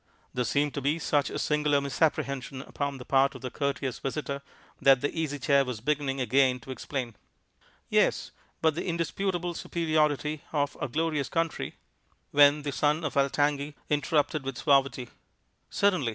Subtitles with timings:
[0.33, 4.41] There seemed to be such a singular misapprehension upon the part of the courteous visitor
[4.81, 7.15] that the Easy Chair was beginning again to explain
[7.87, 8.31] "Yes,
[8.63, 11.75] but the indisputable superiority of our glorious country"
[12.31, 15.09] when the son of Altangi interrupted, with suavity:
[15.69, 16.09] "Certainly.